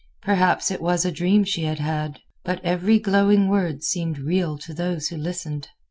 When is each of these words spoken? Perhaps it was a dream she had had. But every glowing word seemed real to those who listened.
Perhaps 0.23 0.71
it 0.71 0.81
was 0.81 1.05
a 1.05 1.11
dream 1.11 1.43
she 1.43 1.65
had 1.65 1.77
had. 1.77 2.21
But 2.43 2.59
every 2.65 2.97
glowing 2.97 3.47
word 3.49 3.83
seemed 3.83 4.17
real 4.17 4.57
to 4.57 4.73
those 4.73 5.09
who 5.09 5.15
listened. 5.15 5.67